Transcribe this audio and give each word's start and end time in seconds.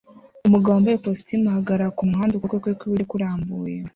Umugabo 0.47 0.73
wambaye 0.75 0.95
ikositimu 0.97 1.45
ahagarara 1.51 1.95
kumuhanda 1.97 2.33
ukuboko 2.35 2.57
kwe 2.63 2.73
kw'iburyo 2.77 3.05
kurambuye 3.11 3.77